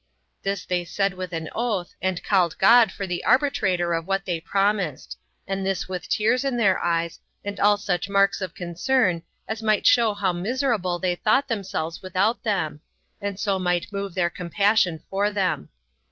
[0.41, 4.39] This they said with an oath, and called God for the arbitrator of what they
[4.41, 9.61] promised; and this with tears in their eyes, and all such marks of concern, as
[9.61, 12.81] might shew how miserable they thought themselves without them,
[13.21, 15.69] and so might move their compassion for them.